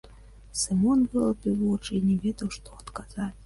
Сымон 0.61 1.03
вылупіў 1.11 1.53
вочы 1.61 1.91
і 1.99 2.03
не 2.09 2.19
ведаў, 2.27 2.47
што 2.61 2.69
адказаць. 2.85 3.33